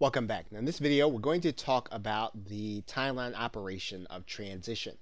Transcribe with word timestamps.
Welcome 0.00 0.26
back. 0.26 0.50
Now 0.50 0.60
in 0.60 0.64
this 0.64 0.78
video 0.78 1.08
we're 1.08 1.20
going 1.20 1.42
to 1.42 1.52
talk 1.52 1.90
about 1.92 2.46
the 2.46 2.80
timeline 2.86 3.38
operation 3.38 4.06
of 4.06 4.24
transition. 4.24 4.96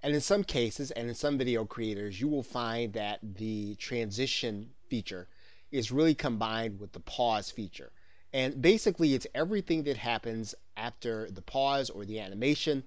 And 0.00 0.14
in 0.14 0.20
some 0.20 0.44
cases 0.44 0.92
and 0.92 1.08
in 1.08 1.16
some 1.16 1.38
video 1.38 1.64
creators 1.64 2.20
you 2.20 2.28
will 2.28 2.44
find 2.44 2.92
that 2.92 3.18
the 3.20 3.74
transition 3.80 4.70
feature 4.88 5.26
is 5.72 5.90
really 5.90 6.14
combined 6.14 6.78
with 6.78 6.92
the 6.92 7.00
pause 7.00 7.50
feature. 7.50 7.90
And 8.32 8.62
basically 8.62 9.14
it's 9.14 9.26
everything 9.34 9.82
that 9.82 9.96
happens 9.96 10.54
after 10.76 11.28
the 11.32 11.42
pause 11.42 11.90
or 11.90 12.04
the 12.04 12.20
animation 12.20 12.84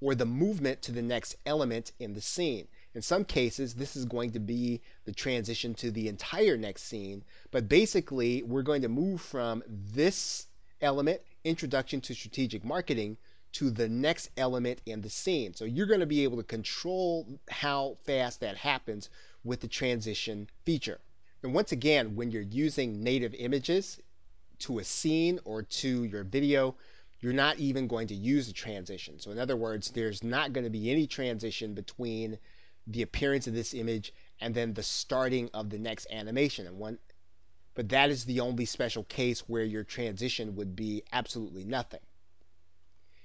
or 0.00 0.14
the 0.14 0.24
movement 0.24 0.82
to 0.82 0.92
the 0.92 1.02
next 1.02 1.34
element 1.44 1.90
in 1.98 2.12
the 2.12 2.20
scene. 2.20 2.68
In 2.94 3.02
some 3.02 3.24
cases, 3.24 3.74
this 3.74 3.96
is 3.96 4.04
going 4.04 4.30
to 4.32 4.40
be 4.40 4.80
the 5.04 5.12
transition 5.12 5.74
to 5.74 5.90
the 5.90 6.06
entire 6.06 6.56
next 6.56 6.84
scene, 6.84 7.24
but 7.50 7.68
basically, 7.68 8.42
we're 8.42 8.62
going 8.62 8.82
to 8.82 8.88
move 8.88 9.20
from 9.20 9.62
this 9.66 10.46
element, 10.82 11.20
introduction 11.44 12.00
to 12.02 12.14
strategic 12.14 12.64
marketing, 12.64 13.16
to 13.52 13.70
the 13.70 13.88
next 13.88 14.30
element 14.36 14.80
in 14.86 15.02
the 15.02 15.10
scene. 15.10 15.54
So 15.54 15.64
you're 15.64 15.86
going 15.86 16.00
to 16.00 16.06
be 16.06 16.24
able 16.24 16.38
to 16.38 16.42
control 16.42 17.26
how 17.50 17.96
fast 18.04 18.40
that 18.40 18.56
happens 18.56 19.10
with 19.44 19.60
the 19.60 19.68
transition 19.68 20.48
feature. 20.64 21.00
And 21.42 21.54
once 21.54 21.72
again, 21.72 22.16
when 22.16 22.30
you're 22.30 22.42
using 22.42 23.02
native 23.02 23.34
images 23.34 24.00
to 24.60 24.78
a 24.78 24.84
scene 24.84 25.40
or 25.44 25.62
to 25.62 26.04
your 26.04 26.24
video, 26.24 26.76
you're 27.20 27.32
not 27.32 27.58
even 27.58 27.86
going 27.86 28.06
to 28.08 28.14
use 28.14 28.46
the 28.46 28.52
transition. 28.52 29.18
So 29.18 29.30
in 29.30 29.38
other 29.38 29.56
words, 29.56 29.90
there's 29.90 30.24
not 30.24 30.52
going 30.52 30.64
to 30.64 30.70
be 30.70 30.90
any 30.90 31.06
transition 31.06 31.74
between 31.74 32.38
the 32.86 33.02
appearance 33.02 33.46
of 33.46 33.54
this 33.54 33.74
image 33.74 34.12
and 34.40 34.54
then 34.54 34.74
the 34.74 34.82
starting 34.82 35.50
of 35.54 35.70
the 35.70 35.78
next 35.78 36.06
animation. 36.10 36.66
And 36.66 36.78
one 36.78 36.98
but 37.74 37.88
that 37.88 38.10
is 38.10 38.24
the 38.24 38.40
only 38.40 38.64
special 38.64 39.04
case 39.04 39.40
where 39.48 39.64
your 39.64 39.84
transition 39.84 40.54
would 40.56 40.76
be 40.76 41.02
absolutely 41.12 41.64
nothing. 41.64 42.00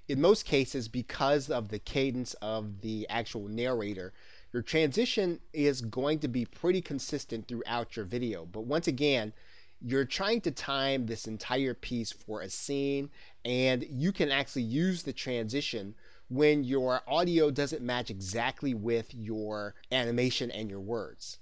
In 0.07 0.21
most 0.21 0.45
cases, 0.45 0.87
because 0.87 1.49
of 1.49 1.67
the 1.67 1.79
cadence 1.79 2.33
of 2.35 2.79
the 2.81 3.05
actual 3.09 3.49
narrator, 3.49 4.13
your 4.53 4.61
transition 4.61 5.39
is 5.51 5.81
going 5.81 6.19
to 6.19 6.29
be 6.29 6.45
pretty 6.45 6.81
consistent 6.81 7.47
throughout 7.47 7.97
your 7.97 8.05
video. 8.05 8.45
But 8.45 8.61
once 8.61 8.87
again, 8.87 9.33
you're 9.81 10.05
trying 10.05 10.41
to 10.41 10.51
time 10.51 11.05
this 11.05 11.27
entire 11.27 11.73
piece 11.73 12.11
for 12.11 12.41
a 12.41 12.49
scene, 12.49 13.09
and 13.43 13.85
you 13.89 14.11
can 14.13 14.31
actually 14.31 14.63
use 14.63 15.03
the 15.03 15.13
transition 15.13 15.93
when 16.29 16.63
your 16.63 17.01
audio 17.07 17.51
doesn't 17.51 17.81
match 17.81 18.09
exactly 18.09 18.73
with 18.73 19.13
your 19.13 19.75
animation 19.91 20.49
and 20.51 20.69
your 20.69 20.79
words. 20.79 21.39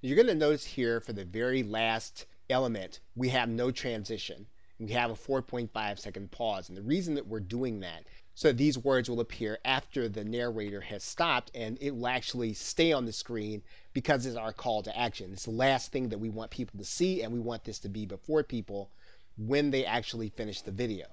You're 0.00 0.16
going 0.16 0.26
to 0.26 0.34
notice 0.34 0.64
here 0.64 1.00
for 1.00 1.12
the 1.12 1.24
very 1.24 1.62
last 1.62 2.26
element, 2.52 3.00
we 3.16 3.28
have 3.30 3.48
no 3.48 3.70
transition. 3.70 4.46
We 4.78 4.92
have 4.92 5.10
a 5.10 5.14
4.5 5.14 5.98
second 5.98 6.30
pause. 6.30 6.68
And 6.68 6.76
the 6.76 6.82
reason 6.82 7.14
that 7.14 7.26
we're 7.26 7.40
doing 7.40 7.80
that, 7.80 8.04
so 8.34 8.52
these 8.52 8.78
words 8.78 9.08
will 9.08 9.20
appear 9.20 9.58
after 9.64 10.08
the 10.08 10.24
narrator 10.24 10.80
has 10.80 11.04
stopped 11.04 11.50
and 11.54 11.78
it 11.80 11.94
will 11.94 12.08
actually 12.08 12.54
stay 12.54 12.92
on 12.92 13.04
the 13.04 13.12
screen 13.12 13.62
because 13.92 14.26
it's 14.26 14.36
our 14.36 14.52
call 14.52 14.82
to 14.82 14.98
action. 14.98 15.32
It's 15.32 15.44
the 15.44 15.50
last 15.50 15.92
thing 15.92 16.08
that 16.08 16.18
we 16.18 16.30
want 16.30 16.50
people 16.50 16.78
to 16.78 16.84
see, 16.84 17.22
and 17.22 17.32
we 17.32 17.38
want 17.38 17.64
this 17.64 17.78
to 17.80 17.88
be 17.88 18.06
before 18.06 18.42
people 18.42 18.90
when 19.36 19.70
they 19.70 19.84
actually 19.84 20.30
finish 20.30 20.62
the 20.62 20.72
video. 20.72 21.06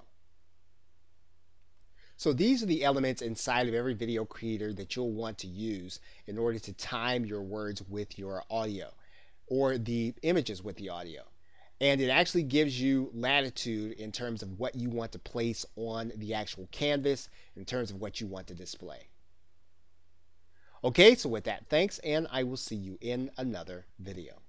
So 2.16 2.32
these 2.32 2.62
are 2.62 2.66
the 2.66 2.84
elements 2.84 3.22
inside 3.22 3.66
of 3.68 3.74
every 3.74 3.94
video 3.94 4.24
creator 4.24 4.72
that 4.74 4.94
you'll 4.94 5.12
want 5.12 5.38
to 5.38 5.46
use 5.46 6.00
in 6.26 6.36
order 6.36 6.58
to 6.58 6.72
time 6.74 7.24
your 7.24 7.42
words 7.42 7.82
with 7.88 8.18
your 8.18 8.42
audio 8.50 8.90
or 9.50 9.76
the 9.76 10.14
images 10.22 10.62
with 10.62 10.76
the 10.76 10.88
audio. 10.88 11.22
And 11.82 12.00
it 12.00 12.08
actually 12.08 12.44
gives 12.44 12.80
you 12.80 13.10
latitude 13.12 13.92
in 13.92 14.12
terms 14.12 14.42
of 14.42 14.58
what 14.58 14.74
you 14.74 14.88
want 14.88 15.12
to 15.12 15.18
place 15.18 15.66
on 15.76 16.12
the 16.16 16.32
actual 16.32 16.68
canvas, 16.72 17.28
in 17.56 17.66
terms 17.66 17.90
of 17.90 18.00
what 18.00 18.20
you 18.20 18.26
want 18.26 18.46
to 18.46 18.54
display. 18.54 19.08
Okay, 20.82 21.14
so 21.14 21.28
with 21.28 21.44
that, 21.44 21.66
thanks, 21.68 21.98
and 21.98 22.26
I 22.30 22.42
will 22.44 22.56
see 22.56 22.76
you 22.76 22.96
in 23.02 23.30
another 23.36 23.86
video. 23.98 24.40